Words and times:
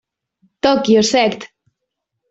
Tokyo, 0.67 1.03
Sect. 1.13 1.41